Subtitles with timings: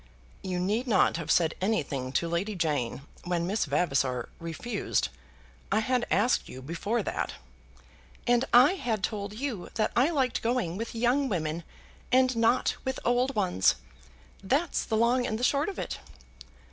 [0.41, 5.09] "You need not have said anything to Lady Jane when Miss Vavasor refused.
[5.71, 7.33] I had asked you before that."
[8.25, 11.63] "And I had told you that I liked going with young women,
[12.11, 13.75] and not with old ones.
[14.43, 15.99] That's the long and the short of it."